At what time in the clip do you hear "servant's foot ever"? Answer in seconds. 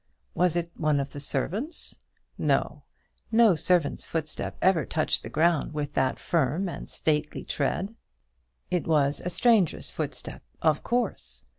3.53-4.83